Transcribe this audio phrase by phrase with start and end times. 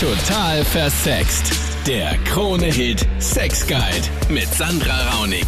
[0.00, 1.52] Total versext.
[1.86, 5.44] Der Krone-Hit Sex Guide mit Sandra Raunig.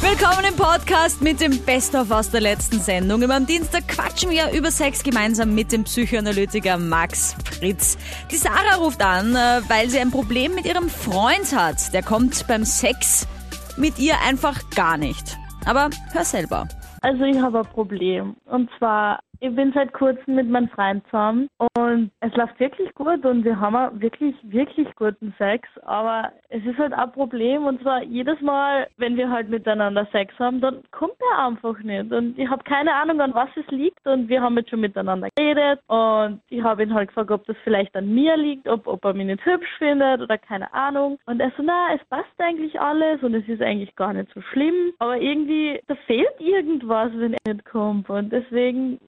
[0.00, 3.20] Willkommen im Podcast mit dem Best-of aus der letzten Sendung.
[3.20, 7.98] Immer am Dienstag quatschen wir über Sex gemeinsam mit dem Psychoanalytiker Max Fritz.
[8.30, 11.92] Die Sarah ruft an, äh, weil sie ein Problem mit ihrem Freund hat.
[11.92, 13.28] Der kommt beim Sex
[13.76, 15.36] mit ihr einfach gar nicht.
[15.66, 16.66] Aber hör selber.
[17.02, 18.34] Also ich habe ein Problem.
[18.46, 23.24] Und zwar, ich bin seit kurzem mit meinem Freund zusammen und es läuft wirklich gut
[23.24, 25.68] und wir haben auch wirklich, wirklich guten Sex.
[25.82, 30.38] Aber es ist halt ein Problem und zwar jedes Mal, wenn wir halt miteinander Sex
[30.38, 32.12] haben, dann kommt er einfach nicht.
[32.12, 35.28] Und ich habe keine Ahnung, an was es liegt und wir haben jetzt schon miteinander
[35.36, 39.04] geredet und ich habe ihn halt gefragt, ob das vielleicht an mir liegt, ob, ob
[39.04, 41.18] er mich nicht hübsch findet oder keine Ahnung.
[41.24, 44.42] Und er so, na, es passt eigentlich alles und es ist eigentlich gar nicht so
[44.42, 44.92] schlimm.
[44.98, 48.10] Aber irgendwie, da fehlt irgendwas, wenn er nicht kommt.
[48.10, 48.98] Und deswegen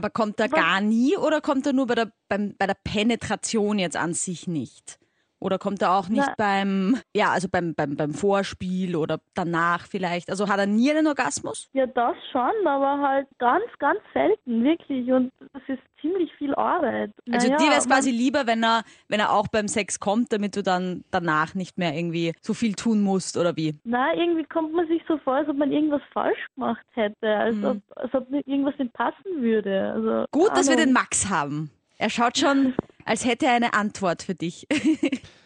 [0.00, 3.78] Aber kommt er gar nie oder kommt er nur bei der, beim, bei der Penetration
[3.78, 4.99] jetzt an sich nicht?
[5.40, 9.86] Oder kommt er auch nicht Na- beim, ja, also beim, beim, beim Vorspiel oder danach
[9.86, 10.28] vielleicht?
[10.30, 11.68] Also hat er nie einen Orgasmus?
[11.72, 15.10] Ja, das schon, aber halt ganz, ganz selten, wirklich.
[15.10, 17.12] Und das ist ziemlich viel Arbeit.
[17.32, 20.30] Also Naja, dir wäre es quasi lieber, wenn er, wenn er auch beim Sex kommt,
[20.32, 23.74] damit du dann danach nicht mehr irgendwie so viel tun musst oder wie?
[23.84, 27.56] Na, irgendwie kommt man sich so vor, als ob man irgendwas falsch gemacht hätte, als,
[27.56, 27.64] Mhm.
[27.64, 29.92] ob, als ob irgendwas nicht passen würde.
[29.94, 31.70] Also, Gut, dass wir den Max haben.
[31.98, 34.66] Er schaut schon, als hätte er eine Antwort für dich.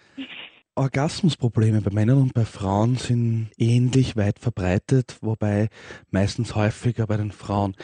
[0.77, 5.69] Orgasmusprobleme bei Männern und bei Frauen sind ähnlich weit verbreitet, wobei
[6.11, 7.77] meistens häufiger bei den Frauen.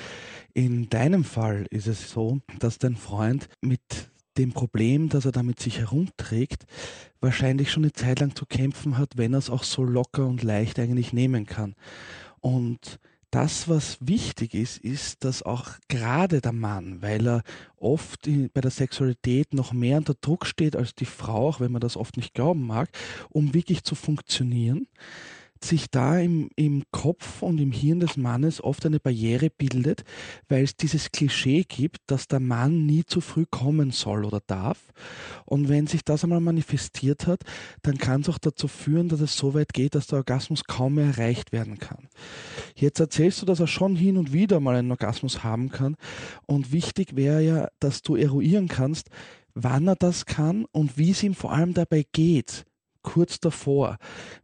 [0.55, 5.61] In deinem Fall ist es so, dass dein Freund mit dem Problem, das er damit
[5.61, 6.67] sich herumträgt,
[7.21, 10.43] wahrscheinlich schon eine Zeit lang zu kämpfen hat, wenn er es auch so locker und
[10.43, 11.77] leicht eigentlich nehmen kann.
[12.41, 12.99] Und
[13.31, 17.43] das, was wichtig ist, ist, dass auch gerade der Mann, weil er
[17.77, 21.81] oft bei der Sexualität noch mehr unter Druck steht als die Frau, auch wenn man
[21.81, 22.91] das oft nicht glauben mag,
[23.29, 24.89] um wirklich zu funktionieren,
[25.65, 30.05] sich da im, im Kopf und im Hirn des Mannes oft eine Barriere bildet,
[30.49, 34.79] weil es dieses Klischee gibt, dass der Mann nie zu früh kommen soll oder darf.
[35.45, 37.43] Und wenn sich das einmal manifestiert hat,
[37.83, 40.95] dann kann es auch dazu führen, dass es so weit geht, dass der Orgasmus kaum
[40.95, 42.09] mehr erreicht werden kann.
[42.75, 45.97] Jetzt erzählst du, dass er schon hin und wieder mal einen Orgasmus haben kann.
[46.47, 49.09] Und wichtig wäre ja, dass du eruieren kannst,
[49.55, 52.65] wann er das kann und wie es ihm vor allem dabei geht.
[53.03, 53.97] Kurz davor,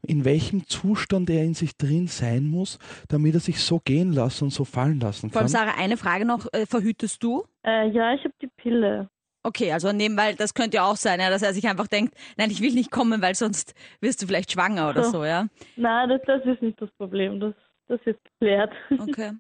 [0.03, 2.79] in welchem Zustand er in sich drin sein muss,
[3.09, 5.67] damit er sich so gehen lassen und so fallen lassen Vor allem, kann.
[5.67, 6.47] Sarah, eine Frage noch.
[6.53, 7.45] Äh, verhütest du?
[7.67, 9.09] Äh, ja, ich habe die Pille.
[9.43, 12.15] Okay, also nehmen, weil das könnte ja auch sein, ja, dass er sich einfach denkt,
[12.37, 15.11] nein, ich will nicht kommen, weil sonst wirst du vielleicht schwanger oder So.
[15.19, 15.47] so, ja?
[15.77, 17.39] Nein, das, das ist nicht das Problem.
[17.39, 17.55] Das,
[17.89, 18.73] das ist geklärt.
[18.99, 19.33] Okay.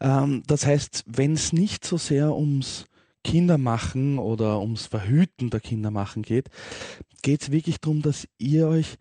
[0.00, 2.86] Ähm, das heißt, wenn es nicht so sehr ums
[3.24, 6.48] Kindermachen oder ums Verhüten der Kindermachen geht,
[7.22, 8.98] geht es wirklich darum, dass ihr euch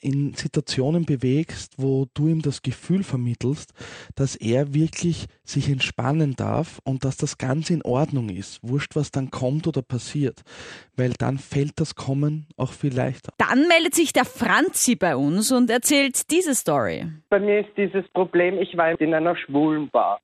[0.00, 3.72] in Situationen bewegst, wo du ihm das Gefühl vermittelst,
[4.14, 8.60] dass er wirklich sich entspannen darf und dass das ganz in Ordnung ist.
[8.62, 10.42] Wurscht, was dann kommt oder passiert.
[10.96, 13.32] Weil dann fällt das Kommen auch viel leichter.
[13.38, 17.06] Dann meldet sich der Franzi bei uns und erzählt diese Story.
[17.28, 20.20] Bei mir ist dieses Problem, ich war in einer schwulen Bar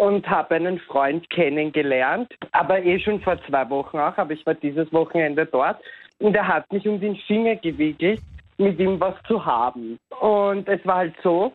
[0.00, 4.54] und habe einen Freund kennengelernt, aber eh schon vor zwei Wochen auch, aber ich war
[4.54, 5.78] dieses Wochenende dort
[6.20, 8.18] und er hat mich um den Finger gewickelt,
[8.56, 9.98] mit ihm was zu haben.
[10.20, 11.52] Und es war halt so,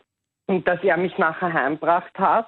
[0.47, 2.47] dass er mich nachher heimgebracht hat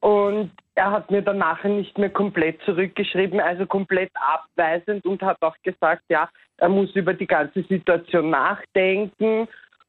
[0.00, 5.40] und er hat mir dann nachher nicht mehr komplett zurückgeschrieben, also komplett abweisend und hat
[5.40, 9.48] auch gesagt, ja, er muss über die ganze Situation nachdenken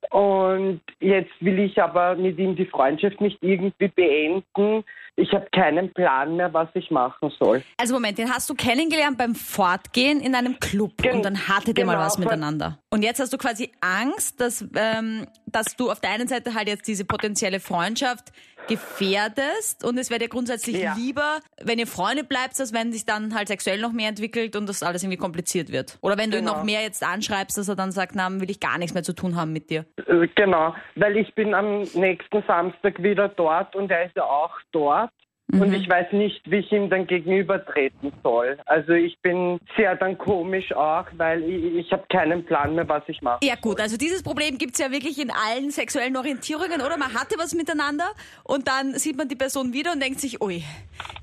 [0.09, 4.83] und jetzt will ich aber mit ihm die Freundschaft nicht irgendwie beenden.
[5.21, 7.61] Ich habe keinen Plan mehr, was ich machen soll.
[7.77, 11.77] Also Moment, den hast du kennengelernt beim Fortgehen in einem Club Gen- und dann hattet
[11.77, 12.79] ihr mal genau, was miteinander.
[12.89, 16.67] Und jetzt hast du quasi Angst, dass, ähm, dass du auf der einen Seite halt
[16.69, 18.31] jetzt diese potenzielle Freundschaft
[18.67, 20.93] gefährdest und es wäre dir grundsätzlich Ja.
[20.95, 24.67] lieber, wenn ihr Freunde bleibt, als wenn sich dann halt sexuell noch mehr entwickelt und
[24.67, 25.97] das alles irgendwie kompliziert wird.
[26.01, 26.57] Oder wenn du ihn Genau.
[26.57, 29.13] noch mehr jetzt anschreibst, dass er dann sagt, na, will ich gar nichts mehr zu
[29.13, 29.85] tun haben mit dir.
[30.07, 34.53] Äh, Genau, weil ich bin am nächsten Samstag wieder dort und er ist ja auch
[34.71, 35.08] dort.
[35.51, 38.57] Und ich weiß nicht, wie ich ihm dann gegenübertreten soll.
[38.65, 43.03] Also ich bin sehr dann komisch auch, weil ich, ich habe keinen Plan mehr, was
[43.07, 43.39] ich mache.
[43.43, 46.97] Ja gut, also dieses Problem gibt's ja wirklich in allen sexuellen Orientierungen, oder?
[46.97, 48.09] Man hatte was miteinander
[48.43, 50.63] und dann sieht man die Person wieder und denkt sich, ui,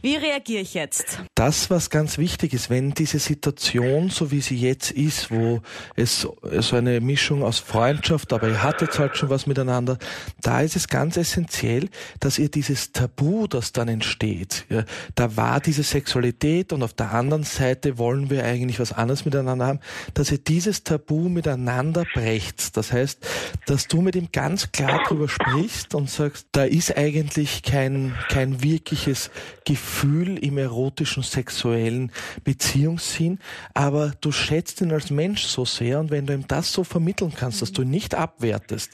[0.02, 1.22] wie reagiere ich jetzt?
[1.36, 5.60] Das, was ganz wichtig ist, wenn diese Situation, so wie sie jetzt ist, wo
[5.94, 9.98] es so eine Mischung aus Freundschaft, aber ihr hattet halt schon was miteinander,
[10.40, 11.90] da ist es ganz essentiell,
[12.20, 14.84] dass ihr dieses Tabu, das dann entsteht, ja,
[15.14, 19.66] da war diese Sexualität und auf der anderen Seite wollen wir eigentlich was anderes miteinander
[19.66, 19.80] haben,
[20.14, 22.78] dass ihr dieses Tabu miteinander brecht.
[22.78, 23.18] Das heißt,
[23.66, 28.62] dass du mit ihm ganz klar drüber sprichst und sagst, da ist eigentlich kein, kein
[28.62, 29.30] wirkliches
[29.66, 32.12] Gefühl im erotischen sexuellen
[32.44, 33.38] Beziehungssinn,
[33.74, 37.32] aber du schätzt ihn als Mensch so sehr und wenn du ihm das so vermitteln
[37.34, 38.92] kannst, dass du ihn nicht abwertest,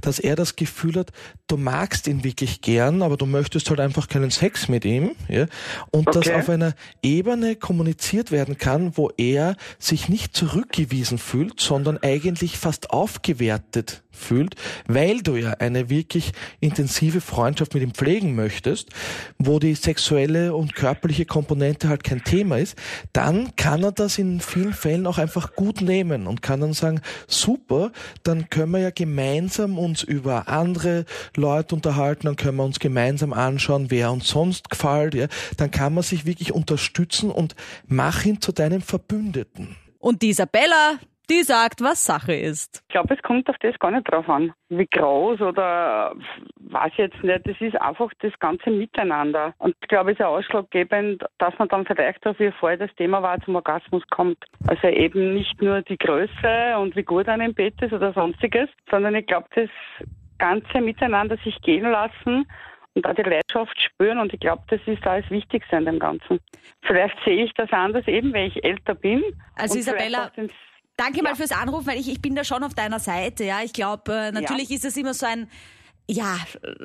[0.00, 1.12] dass er das Gefühl hat,
[1.46, 5.46] du magst ihn wirklich gern, aber du möchtest halt einfach keinen Sex mit ihm, ja,
[5.90, 6.20] und okay.
[6.20, 12.58] das auf einer Ebene kommuniziert werden kann, wo er sich nicht zurückgewiesen fühlt, sondern eigentlich
[12.58, 14.54] fast aufgewertet fühlt,
[14.86, 18.90] weil du ja eine wirklich intensive Freundschaft mit ihm pflegen möchtest,
[19.38, 22.76] wo die sexuelle und körperliche Komponente halt kein Thema ist,
[23.12, 27.00] dann kann er das in vielen Fällen auch einfach gut nehmen und kann dann sagen,
[27.26, 27.90] super,
[28.22, 31.04] dann können wir ja gemeinsam uns über andere
[31.36, 35.26] Leute unterhalten, dann können wir uns gemeinsam anschauen, wer uns sonst gefällt, ja,
[35.56, 37.54] dann kann man sich wirklich unterstützen und
[37.86, 39.76] mach ihn zu deinem Verbündeten.
[39.98, 40.98] Und Isabella,
[41.30, 42.82] die sagt, was Sache ist.
[42.88, 46.14] Ich glaube, es kommt auf das gar nicht drauf an, wie groß oder
[46.56, 47.46] weiß ich jetzt nicht.
[47.46, 49.54] Es ist einfach das ganze Miteinander.
[49.58, 52.94] Und ich glaube, es ist auch ausschlaggebend, dass man dann vielleicht auch, wie vorher das
[52.96, 54.38] Thema war, zum Orgasmus kommt.
[54.66, 58.68] Also eben nicht nur die Größe und wie gut einem im Bett ist oder sonstiges,
[58.90, 59.70] sondern ich glaube, das
[60.38, 62.46] ganze Miteinander sich gehen lassen
[62.94, 64.18] und da die Leidenschaft spüren.
[64.18, 66.40] Und ich glaube, das ist da das Wichtigste an dem Ganzen.
[66.82, 69.22] Vielleicht sehe ich das anders, eben weil ich älter bin.
[69.56, 70.30] Also Isabella,
[70.96, 73.44] Danke mal fürs Anrufen, weil ich, ich bin da schon auf deiner Seite.
[73.44, 74.76] Ja, ich glaube, äh, natürlich ja.
[74.76, 75.48] ist es immer so ein
[76.08, 76.36] ja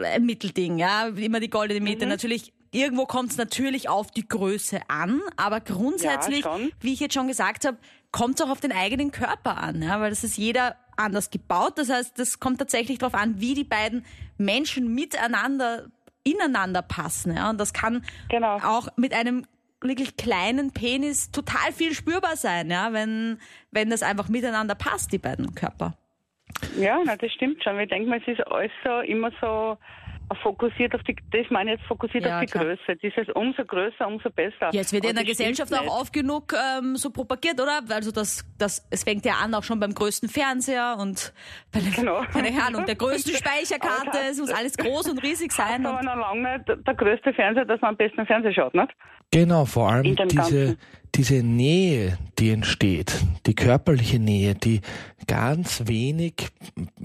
[0.04, 2.06] ein Mittelding, ja, immer die goldene Mitte.
[2.06, 2.12] Mhm.
[2.12, 7.14] Natürlich irgendwo kommt es natürlich auf die Größe an, aber grundsätzlich, ja, wie ich jetzt
[7.14, 7.78] schon gesagt habe,
[8.12, 11.78] kommt es auch auf den eigenen Körper an, ja, weil das ist jeder anders gebaut.
[11.78, 14.06] Das heißt, das kommt tatsächlich darauf an, wie die beiden
[14.38, 15.88] Menschen miteinander
[16.24, 17.36] ineinander passen.
[17.36, 18.58] Ja, und das kann genau.
[18.58, 19.46] auch mit einem
[19.82, 23.40] wirklich kleinen Penis total viel spürbar sein, ja, wenn,
[23.72, 25.94] wenn das einfach miteinander passt, die beiden Körper.
[26.78, 27.80] Ja, na, das stimmt schon.
[27.80, 29.78] Ich denke mal, es ist alles so immer so
[30.44, 32.66] fokussiert auf die, das meine ich jetzt fokussiert ja, auf die klar.
[32.66, 32.96] Größe.
[33.02, 34.70] Dieses umso größer, umso besser.
[34.72, 37.82] Ja, es wird ja in der Gesellschaft auch oft genug ähm, so propagiert, oder?
[37.90, 41.34] Also das, das, es fängt ja an auch schon beim größten Fernseher und
[41.72, 42.22] bei der, genau.
[42.32, 44.18] keine Ahnung, der größten Speicherkarte.
[44.30, 45.86] es muss alles groß und riesig sein.
[45.86, 48.90] Aber noch lange nicht der größte Fernseher, dass man am besten Fernseher schaut, nicht?
[49.32, 50.78] Genau, vor allem diese,
[51.20, 54.80] diese Nähe, die entsteht, die körperliche Nähe, die
[55.28, 56.48] ganz wenig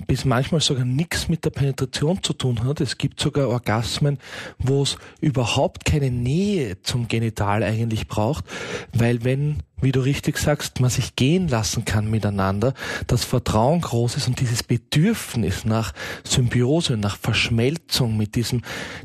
[0.07, 2.81] bis manchmal sogar nichts mit der Penetration zu tun hat.
[2.81, 4.19] Es gibt sogar Orgasmen,
[4.59, 8.45] wo es überhaupt keine Nähe zum Genital eigentlich braucht,
[8.93, 12.75] weil wenn wie du richtig sagst, man sich gehen lassen kann miteinander,
[13.07, 15.93] das Vertrauen groß ist und dieses Bedürfnis nach
[16.25, 18.63] Symbiose, nach Verschmelzung mit diesem,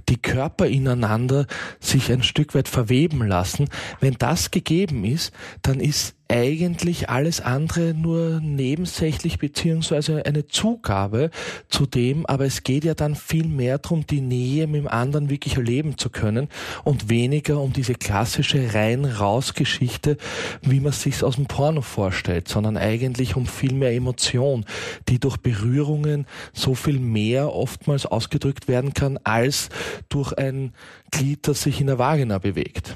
[0.07, 1.45] die Körper ineinander
[1.79, 5.31] sich ein Stück weit verweben lassen, wenn das gegeben ist,
[5.61, 11.31] dann ist eigentlich alles andere nur nebensächlich beziehungsweise eine Zugabe
[11.69, 15.31] zu dem, aber es geht ja dann viel mehr darum, die Nähe mit dem anderen
[15.31, 16.47] wirklich erleben zu können
[16.83, 20.17] und weniger um diese klassische rein-raus-Geschichte,
[20.61, 24.65] wie man sich aus dem Porno vorstellt, sondern eigentlich um viel mehr Emotion,
[25.07, 29.69] die durch Berührungen so viel mehr oftmals ausgedrückt werden kann, als
[30.09, 30.73] durch ein
[31.09, 32.93] Glied, das sich in der Vagina bewegt.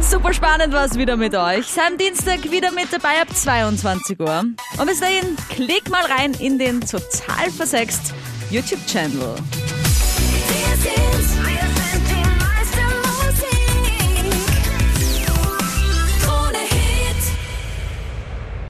[0.00, 1.66] Super spannend war es wieder mit euch.
[1.66, 4.44] Sein Dienstag wieder mit dabei ab 22 Uhr.
[4.78, 8.14] Und bis dahin, klick mal rein in den total versext
[8.50, 9.36] YouTube-Channel.